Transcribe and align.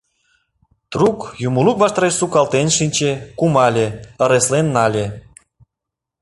Трук 0.91 1.19
юмылук 1.47 1.77
ваштареш 1.83 2.13
сукалтен 2.17 2.67
шинче, 2.77 3.11
кумале, 3.39 3.87
ыреслен 4.23 4.67
нале. 4.75 5.05